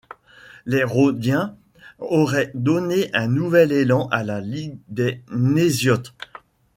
[0.65, 1.55] Les Rhodiens
[1.99, 6.15] auraient donné un nouvel élan à la Ligue des Nésiotes.